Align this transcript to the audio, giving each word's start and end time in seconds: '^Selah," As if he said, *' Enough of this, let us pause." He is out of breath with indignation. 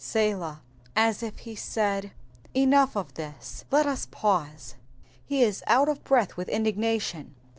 '^Selah," 0.01 0.61
As 1.07 1.21
if 1.21 1.37
he 1.37 1.55
said, 1.55 2.11
*' 2.33 2.53
Enough 2.65 2.95
of 2.97 3.13
this, 3.13 3.65
let 3.69 3.85
us 3.85 4.07
pause." 4.09 4.73
He 5.23 5.43
is 5.43 5.63
out 5.67 5.89
of 5.89 6.03
breath 6.03 6.35
with 6.35 6.49
indignation. 6.49 7.35